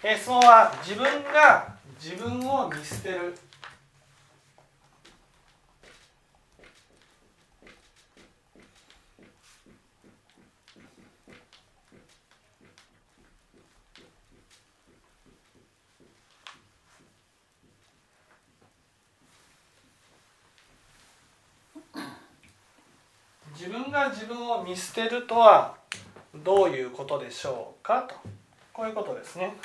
[0.00, 3.36] え質問は自分が自分を見捨てる
[23.56, 25.74] 自分が自分を見捨てるとは
[26.44, 28.14] どういうことでしょうかと
[28.72, 29.56] こういうことですね。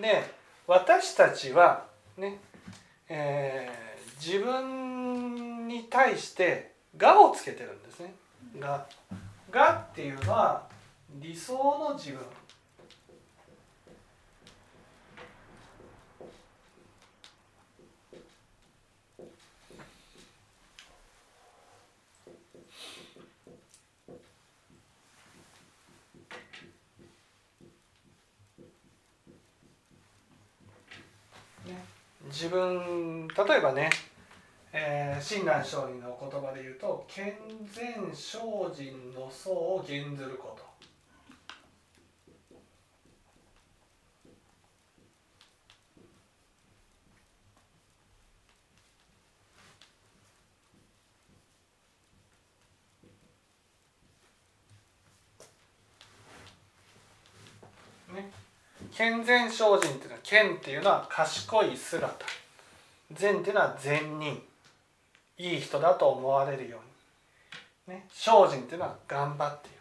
[0.00, 0.22] で
[0.66, 2.38] 私たちはね、
[3.08, 8.14] えー、自分に対して「が」をつけてるんですね。
[8.58, 8.86] が
[9.50, 10.68] 「が」っていうのは
[11.12, 12.20] 理想の自分
[32.28, 33.90] 自分例えばね、
[34.72, 37.34] え、親鸞聖人の言葉で言うと「健
[37.72, 38.38] 全精
[38.74, 40.68] 進の層を減ずること」。
[58.14, 58.30] ね
[58.98, 62.26] 健全精進っていうのは健っていうのは賢い姿
[63.12, 64.42] 善っていうのは善人
[65.38, 66.68] いい人だと思われる。
[66.68, 66.78] よ
[67.86, 69.76] うに、ね、精進っていうのは頑張っている。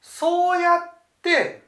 [0.00, 1.62] そうやって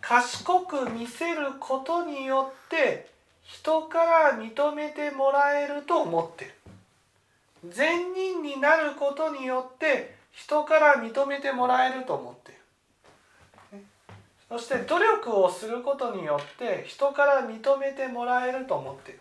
[0.00, 3.10] 賢く見せることによって
[3.42, 6.54] 人から認めてもらえると思ってる。
[7.68, 12.59] 善人になることによって人から認めてもらえると思ってる。
[14.50, 19.20] そして努力をすることによって人から認めてもらえると思っている。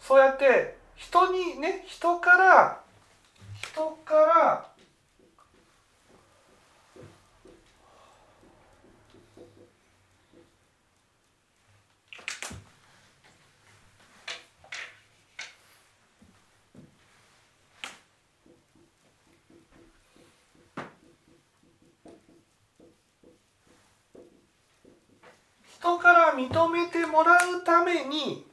[0.00, 2.80] そうやって人にね人から
[3.62, 4.66] 人から
[25.84, 28.44] 人から認めてもらうために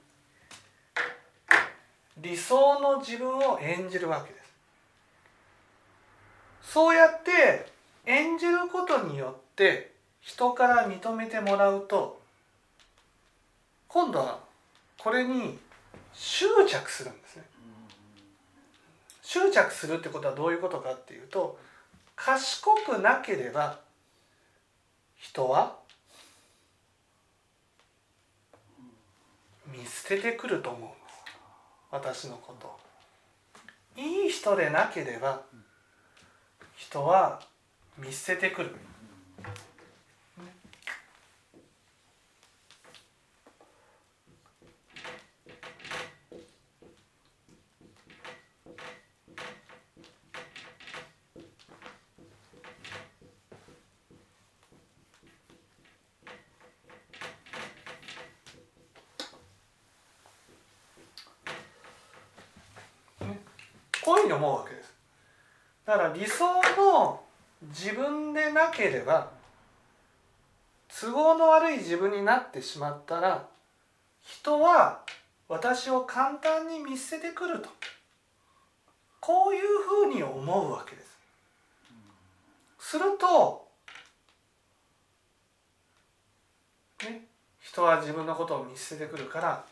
[2.18, 4.53] 理想の自分を演じるわけです。
[6.74, 7.72] そうやって
[8.06, 12.22] 演じることによって人から認めてもらうと
[13.88, 14.40] 今度は
[14.98, 15.58] これに
[16.13, 17.44] 執着するんですね。
[19.22, 21.58] 執着するってことはどういうことかっていうと
[22.16, 23.80] 賢くなければ
[25.18, 25.75] 人は
[29.81, 30.90] 見捨ててくると思う。
[31.90, 32.80] 私のこと。
[34.00, 35.42] いい人でなければ
[36.78, 37.42] 人は
[37.97, 38.75] 見捨ててくる。
[64.12, 64.94] こういうふうに思うわけです。
[65.86, 66.46] だから理想
[66.78, 67.22] の
[67.70, 69.30] 自分でなければ
[70.90, 73.48] 都合の悪い自分になってしまったら
[74.22, 75.00] 人は
[75.48, 77.70] 私を簡単に見捨ててくると。
[79.22, 79.62] こういう
[80.08, 81.20] ふうに思うわけです。
[82.80, 83.68] すると、
[87.04, 87.28] ね、
[87.60, 89.64] 人は自分のことを見捨ててくるから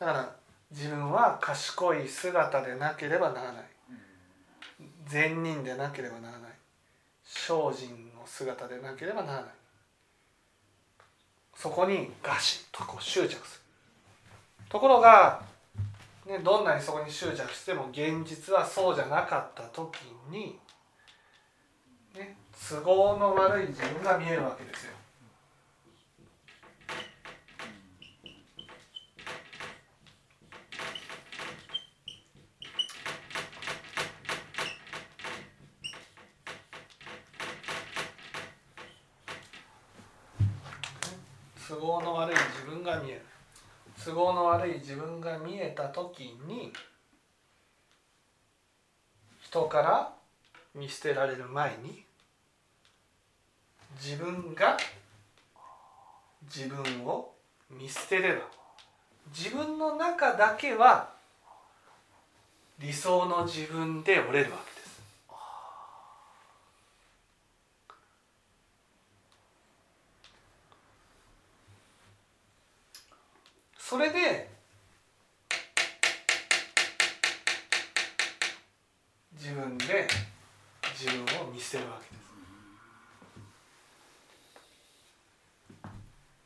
[0.00, 0.36] だから
[0.72, 3.73] 自分は賢い姿でなければならない。
[5.06, 6.50] 善人でなければならない。
[7.24, 9.44] 精進の姿でなければならない。
[11.56, 13.64] そこにガシッとこう執着する。
[14.68, 15.42] ところが、
[16.26, 20.00] ね、どんなにそこに執着しても現実はそうじゃなかった時
[20.30, 20.58] に、
[22.14, 22.36] ね、
[22.68, 24.92] 都合の悪い自分が見えるわけですよ。
[41.66, 43.22] 都合の悪い自分が見える
[44.04, 46.72] 都合の悪い自分が見えた時に
[49.40, 50.12] 人から
[50.74, 52.04] 見捨てられる前に
[54.02, 54.76] 自分が
[56.42, 57.32] 自分を
[57.70, 58.42] 見捨てれば
[59.34, 61.08] 自分の中だけは
[62.78, 65.00] 理想の自分で折れるわけです
[73.94, 74.50] それで
[79.38, 80.08] 自分で
[80.98, 82.24] 自分を見捨てるわけです。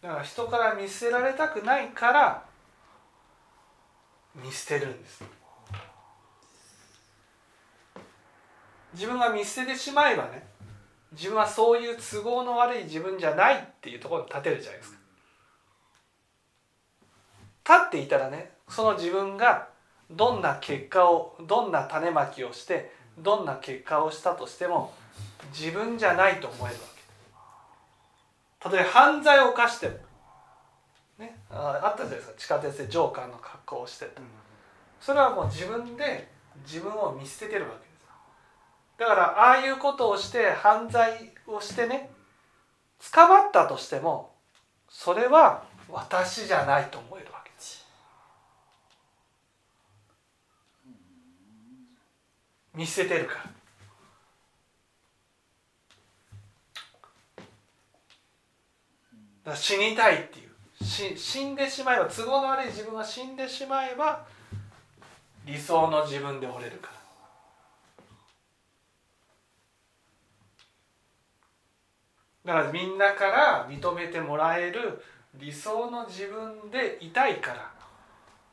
[0.02, 2.44] だから人から見捨てられたくないから
[4.34, 5.24] 見捨てるんです。
[8.92, 10.46] 自分が見捨ててしまえばね
[11.12, 14.97] 自分はそういう都合の悪い自分じゃないっていうところに立てるじゃないですか。
[17.68, 19.68] 立っていたらねその自分が
[20.10, 24.94] どんな結果をどんな種まきをしてどんな結果をしたとしても
[25.52, 26.80] 自分じゃないと思えるわ
[28.62, 28.76] け。
[28.76, 29.94] 例えば犯罪を犯しても。
[31.18, 32.34] ねああったじゃないですか。
[32.38, 34.22] 地下鉄でジョーカーの格好をしてた
[35.00, 36.28] それはもう自分で
[36.64, 38.06] 自分を見捨ててるわけです。
[38.98, 42.10] だからああいうことをして犯罪をしてね
[43.12, 44.32] 捕まったとしても
[44.88, 47.86] それは私じゃないと思えるわけです。
[52.74, 53.40] 見捨ててるから。
[53.44, 53.50] だ
[59.44, 60.48] から死にたいっていう。
[61.16, 64.26] 死んでしまえば都合の悪い自分が死んでしまえば
[65.44, 66.88] 理想の自分で折れるか
[72.44, 72.52] ら。
[72.54, 75.02] だからみんなから認めてもらえる
[75.38, 77.72] 理想の自分でいたいから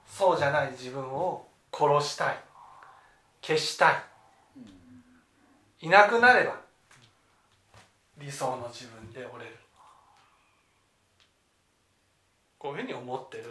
[0.07, 2.37] そうじゃない自分を殺したい
[3.41, 3.95] 消したい。
[5.81, 6.55] いなくなれば
[8.17, 9.55] 理想の自分で折れる。
[12.57, 13.49] こういうふうに思ってるって。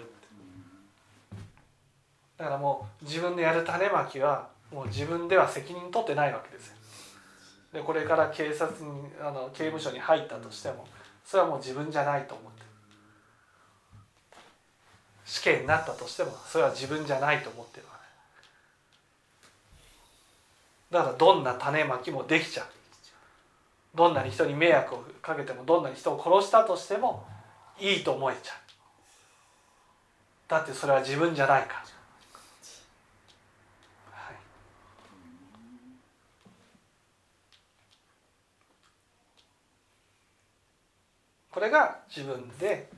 [2.38, 6.76] だからもう自分でやる種まきはもう自分では責任取ってないわけですよ。
[7.72, 8.90] でこれから警察に
[9.20, 10.86] あの刑務所に入ったとしても
[11.24, 12.66] それはもう自分じゃないと思ってる。
[15.24, 17.98] 死刑になったとしてもそれは自分じゃないと思ってるわね。
[20.90, 22.66] だからどんな種まきもできちゃう。
[23.94, 27.26] どんなに人に迷惑をかけてもどんなに人を殺したとしても
[27.78, 28.56] いいと思えちゃう。
[30.48, 31.78] だってそれは自分じゃないから、
[34.10, 34.34] はい、
[41.50, 42.90] これが自分で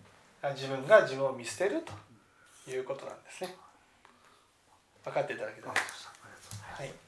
[0.54, 1.92] 自分が自分を見捨てると。
[2.70, 3.54] いうことなんですね。
[5.04, 5.74] 分かっていただけたら。
[5.74, 7.05] はい